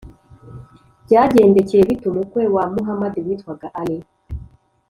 [1.05, 3.99] byagendekeye bite umukwe wa muhamadi witwaga alī?